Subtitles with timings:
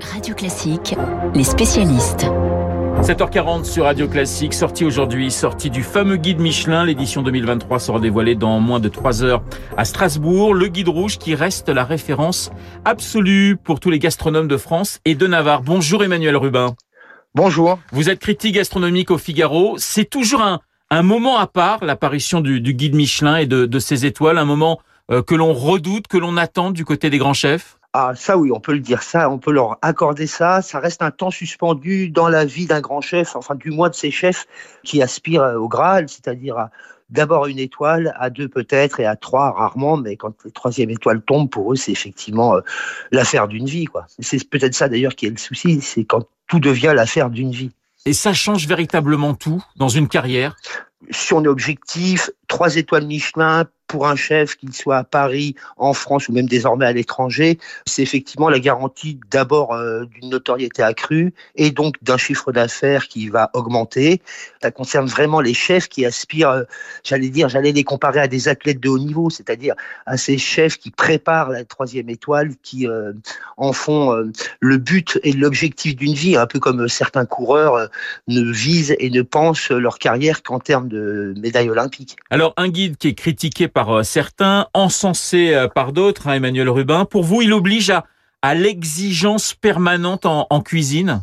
[0.00, 0.94] Radio Classique,
[1.34, 2.26] les spécialistes.
[3.02, 6.84] 7h40 sur Radio Classique, sorti aujourd'hui, sortie du fameux guide Michelin.
[6.84, 9.42] L'édition 2023 sera dévoilée dans moins de 3 heures
[9.76, 10.54] à Strasbourg.
[10.54, 12.50] Le guide rouge qui reste la référence
[12.84, 15.62] absolue pour tous les gastronomes de France et de Navarre.
[15.62, 16.74] Bonjour Emmanuel Rubin.
[17.34, 17.78] Bonjour.
[17.92, 19.76] Vous êtes critique gastronomique au Figaro.
[19.78, 23.78] C'est toujours un, un moment à part, l'apparition du, du, guide Michelin et de, de
[23.78, 24.80] ses étoiles, un moment
[25.10, 27.78] euh, que l'on redoute, que l'on attend du côté des grands chefs?
[27.96, 30.62] Ah, ça oui, on peut le dire ça, on peut leur accorder ça.
[30.62, 33.94] Ça reste un temps suspendu dans la vie d'un grand chef, enfin du moins de
[33.94, 34.46] ces chefs
[34.82, 36.70] qui aspirent euh, au Graal, c'est-à-dire à
[37.10, 41.22] d'abord une étoile, à deux peut-être et à trois rarement, mais quand la troisième étoile
[41.22, 42.62] tombe, pour eux, c'est effectivement euh,
[43.12, 43.84] l'affaire d'une vie.
[43.84, 44.06] quoi.
[44.18, 47.70] C'est peut-être ça d'ailleurs qui est le souci, c'est quand tout devient l'affaire d'une vie.
[48.06, 50.56] Et ça change véritablement tout dans une carrière?
[51.10, 55.92] Si on est objectif, trois étoiles Michelin, pour un chef, qu'il soit à Paris, en
[55.92, 61.32] France ou même désormais à l'étranger, c'est effectivement la garantie d'abord euh, d'une notoriété accrue
[61.54, 64.20] et donc d'un chiffre d'affaires qui va augmenter.
[64.60, 66.62] Ça concerne vraiment les chefs qui aspirent, euh,
[67.04, 70.76] j'allais dire, j'allais les comparer à des athlètes de haut niveau, c'est-à-dire à ces chefs
[70.76, 73.12] qui préparent la troisième étoile, qui euh,
[73.56, 74.12] en font
[74.58, 77.88] le but et l'objectif d'une vie, un peu comme certains coureurs
[78.26, 82.16] ne visent et ne pensent leur carrière qu'en termes de médailles olympiques.
[82.30, 86.68] Alors un guide qui est critiqué par euh, certains, encensé euh, par d'autres, hein, Emmanuel
[86.68, 87.04] Rubin.
[87.04, 88.04] Pour vous, il oblige à,
[88.42, 91.22] à l'exigence permanente en, en cuisine?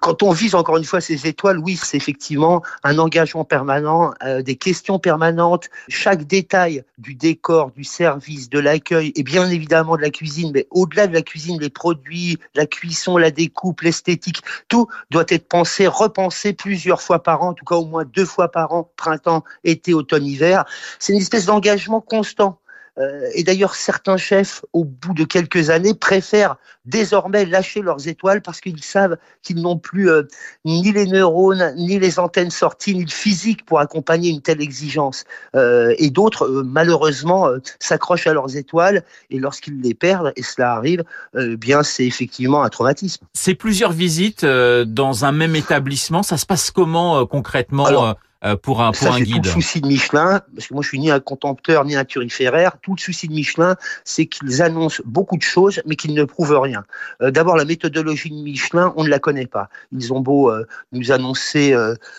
[0.00, 4.42] Quand on vise encore une fois ces étoiles, oui, c'est effectivement un engagement permanent, euh,
[4.42, 5.68] des questions permanentes.
[5.88, 10.66] Chaque détail du décor, du service, de l'accueil et bien évidemment de la cuisine, mais
[10.70, 15.86] au-delà de la cuisine, les produits, la cuisson, la découpe, l'esthétique, tout doit être pensé,
[15.86, 19.44] repensé plusieurs fois par an, en tout cas au moins deux fois par an, printemps,
[19.64, 20.64] été, automne, hiver.
[20.98, 22.58] C'est une espèce d'engagement constant.
[22.98, 28.42] Euh, et d'ailleurs, certains chefs, au bout de quelques années, préfèrent désormais lâcher leurs étoiles
[28.42, 30.22] parce qu'ils savent qu'ils n'ont plus euh,
[30.64, 35.24] ni les neurones, ni les antennes sorties, ni le physique pour accompagner une telle exigence.
[35.54, 37.48] Euh, et d'autres, malheureusement,
[37.80, 41.04] s'accrochent à leurs étoiles et lorsqu'ils les perdent, et cela arrive,
[41.34, 43.26] bien c'est effectivement un traumatisme.
[43.34, 46.22] C'est plusieurs visites dans un même établissement.
[46.22, 48.16] Ça se passe comment concrètement
[48.62, 49.42] pour un, pour un guide.
[49.42, 52.04] Tout le souci de Michelin, parce que moi je suis ni un contempteur ni un
[52.04, 56.24] turiféraire, tout le souci de Michelin, c'est qu'ils annoncent beaucoup de choses, mais qu'ils ne
[56.24, 56.84] prouvent rien.
[57.22, 59.68] Euh, d'abord, la méthodologie de Michelin, on ne la connaît pas.
[59.92, 61.74] Ils ont beau euh, nous annoncer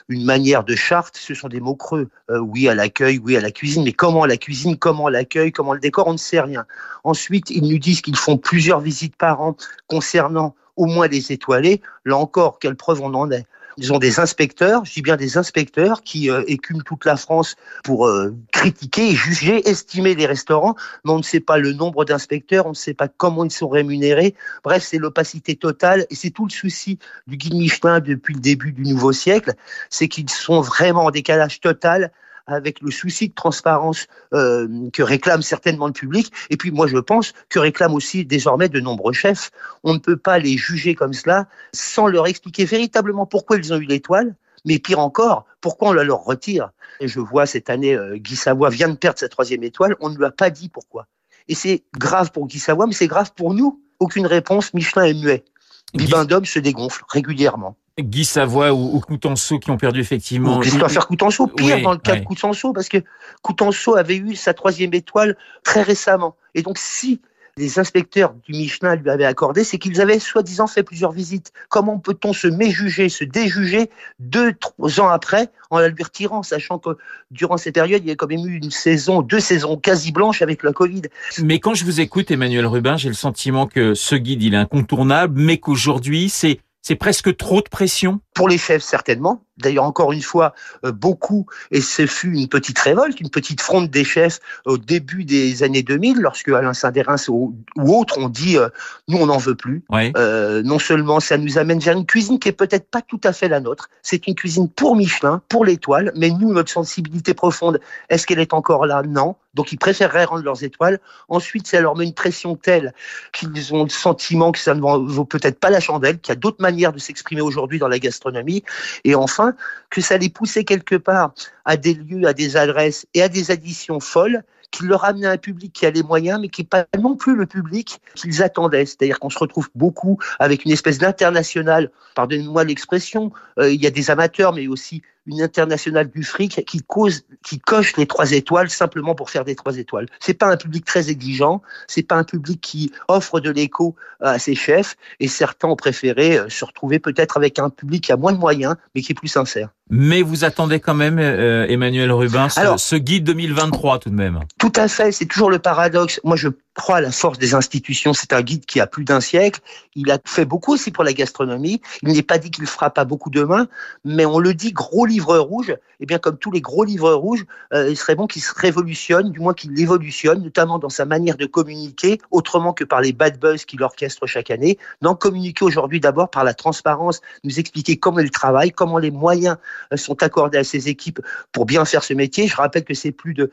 [0.10, 2.10] une manière de charte, ce sont des mots creux.
[2.30, 5.80] oui à l'accueil, oui à la cuisine, mais comment la cuisine, comment l'accueil, comment le
[5.80, 6.66] décor, on ne sait rien.
[7.04, 9.56] Ensuite, ils nous disent qu'ils font plusieurs visites par an
[9.88, 11.82] concernant au moins des étoilés.
[12.06, 13.46] Là encore, quelle preuve on en est
[13.78, 17.56] ils ont des inspecteurs, je dis bien des inspecteurs qui euh, écument toute la France
[17.84, 22.66] pour euh, critiquer, juger, estimer les restaurants, mais on ne sait pas le nombre d'inspecteurs,
[22.66, 24.36] on ne sait pas comment ils sont rémunérés.
[24.64, 28.72] Bref, c'est l'opacité totale et c'est tout le souci du guide Michelin depuis le début
[28.72, 29.54] du nouveau siècle,
[29.90, 32.12] c'est qu'ils sont vraiment en décalage total
[32.48, 36.32] avec le souci de transparence euh, que réclame certainement le public.
[36.50, 39.52] Et puis moi, je pense que réclament aussi désormais de nombreux chefs.
[39.84, 43.78] On ne peut pas les juger comme cela sans leur expliquer véritablement pourquoi ils ont
[43.78, 44.36] eu l'étoile.
[44.66, 48.36] Mais pire encore, pourquoi on la leur retire Et je vois cette année, euh, Guy
[48.36, 51.08] Savoie vient de perdre sa troisième étoile, on ne lui a pas dit pourquoi.
[51.48, 53.82] Et c'est grave pour Guy Savoie, mais c'est grave pour nous.
[54.00, 55.46] Aucune réponse, Michelin est muet.
[55.94, 57.78] Bibendum se dégonfle régulièrement.
[58.00, 60.60] Guy Savoie ou, ou Coutenceau qui ont perdu effectivement.
[60.60, 62.98] Christopher Coutenceau, pire dans le cas de Coutenceau, parce que
[63.42, 66.36] Coutenceau avait eu sa troisième étoile très récemment.
[66.54, 67.22] Et donc, si
[67.58, 71.52] les inspecteurs du Michelin lui avaient accordé, c'est qu'ils avaient soi-disant fait plusieurs visites.
[71.70, 76.78] Comment peut-on se méjuger, se déjuger deux, trois ans après en la lui retirant, sachant
[76.78, 76.92] que
[77.32, 80.42] durant ces périodes, il y a quand même eu une saison, deux saisons quasi blanches
[80.42, 81.02] avec la Covid.
[81.42, 84.58] Mais quand je vous écoute, Emmanuel Rubin, j'ai le sentiment que ce guide, il est
[84.58, 88.22] incontournable, mais qu'aujourd'hui, c'est c'est presque trop de pression?
[88.34, 89.44] Pour les chefs, certainement.
[89.58, 90.54] D'ailleurs, encore une fois,
[90.86, 95.24] euh, beaucoup, et ce fut une petite révolte, une petite fronde des chefs au début
[95.26, 98.70] des années 2000, lorsque Alain Saint-Dérins ou, autres ont dit euh,
[99.08, 99.84] nous, on n'en veut plus.
[99.92, 103.34] Euh, non seulement ça nous amène vers une cuisine qui est peut-être pas tout à
[103.34, 107.80] fait la nôtre, c'est une cuisine pour Michelin, pour l'étoile, mais nous, notre sensibilité profonde,
[108.10, 109.02] est-ce qu'elle est encore là?
[109.08, 109.36] Non.
[109.58, 111.00] Donc, ils préféreraient rendre leurs étoiles.
[111.30, 112.94] Ensuite, ça leur met une pression telle
[113.34, 116.40] qu'ils ont le sentiment que ça ne vaut peut-être pas la chandelle, qu'il y a
[116.40, 118.64] d'autres manières de s'exprimer aujourd'hui dans la gastronomie.
[119.04, 119.47] Et enfin,
[119.90, 121.34] que ça les poussait quelque part
[121.66, 125.38] à des lieux, à des adresses et à des additions folles qui leur amenaient un
[125.38, 128.86] public qui a les moyens, mais qui n'est pas non plus le public qu'ils attendaient.
[128.86, 133.92] C'est-à-dire qu'on se retrouve beaucoup avec une espèce d'international, pardonnez-moi l'expression, euh, il y a
[133.92, 138.70] des amateurs, mais aussi une internationale du fric qui cause, qui coche les trois étoiles
[138.70, 140.08] simplement pour faire des trois étoiles.
[140.20, 144.40] C'est pas un public très exigeant, c'est pas un public qui offre de l'écho à
[144.40, 148.18] ses chefs, et certains ont préféré euh, se retrouver peut-être avec un public qui a
[148.18, 149.70] moins de moyens, mais qui est plus sincère.
[149.90, 154.40] Mais vous attendez quand même, euh, Emmanuel Rubin, ce, ce guide 2023 tout de même.
[154.58, 156.20] Tout à fait, c'est toujours le paradoxe.
[156.24, 158.14] Moi, je crois à la force des institutions.
[158.14, 159.60] C'est un guide qui a plus d'un siècle.
[159.96, 161.82] Il a fait beaucoup aussi pour la gastronomie.
[162.04, 163.68] Il n'est pas dit qu'il fera pas beaucoup demain,
[164.06, 165.76] mais on le dit, gros livre rouge.
[166.00, 169.32] Eh bien, comme tous les gros livres rouges, euh, il serait bon qu'il se révolutionne,
[169.32, 173.40] du moins qu'il évolutionne, notamment dans sa manière de communiquer, autrement que par les bad
[173.40, 174.78] buzz qu'il orchestre chaque année.
[175.02, 179.58] Non, communiquer aujourd'hui d'abord par la transparence, nous expliquer comment il travaille, comment les moyens
[179.92, 181.20] euh, sont accordés à ses équipes
[181.52, 182.48] pour bien faire ce métier.
[182.48, 183.52] Je rappelle que c'est plus de,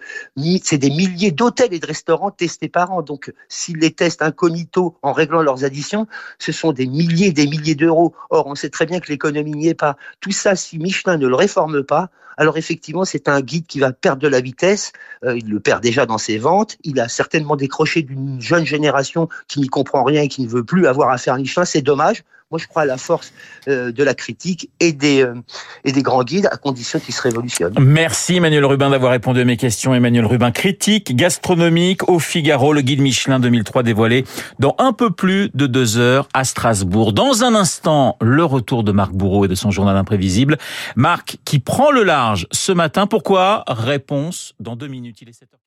[0.63, 3.01] c'est des milliers d'hôtels et de restaurants testés par an.
[3.15, 6.09] Donc, s'ils les testent incognito en réglant leurs additions,
[6.41, 8.13] ce sont des milliers et des milliers d'euros.
[8.31, 9.97] Or, on sait très bien que l'économie n'y est pas.
[10.19, 13.93] Tout ça, si Michelin ne le réforme pas, alors effectivement, c'est un guide qui va
[13.93, 14.91] perdre de la vitesse.
[15.25, 16.77] Euh, il le perd déjà dans ses ventes.
[16.83, 20.65] Il a certainement décroché d'une jeune génération qui n'y comprend rien et qui ne veut
[20.65, 21.65] plus avoir affaire à Michelin.
[21.65, 22.25] C'est dommage.
[22.55, 23.33] Moi, je crois à la force
[23.67, 25.35] euh, de la critique et des, euh,
[25.83, 27.75] et des grands guides à condition qu'ils se révolutionnent.
[27.81, 29.93] Merci Emmanuel Rubin d'avoir répondu à mes questions.
[29.93, 34.25] Emmanuel Rubin, critique gastronomique au Figaro, le guide Michelin 2003 dévoilé
[34.61, 37.13] dans un peu plus de deux heures à Strasbourg.
[37.13, 40.57] Dans un instant, le retour de Marc Bourreau et de son journal imprévisible.
[40.95, 43.09] Marc qui prend le large ce matin.
[43.09, 43.65] Pourquoi?
[43.67, 45.21] Réponse dans deux minutes.
[45.23, 45.59] Il est 7 heures.